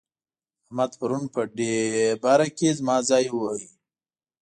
احمد 0.65 0.91
پرون 0.99 1.23
په 1.33 1.41
ډبره 1.55 2.47
کې 2.57 2.69
زما 2.79 2.95
ځای 3.09 3.25
وواهه. 3.29 3.69